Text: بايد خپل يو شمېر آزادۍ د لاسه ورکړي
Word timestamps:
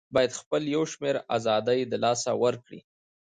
بايد 0.15 0.31
خپل 0.41 0.61
يو 0.75 0.83
شمېر 0.93 1.15
آزادۍ 1.35 1.79
د 1.91 1.93
لاسه 2.03 2.31
ورکړي 2.43 2.79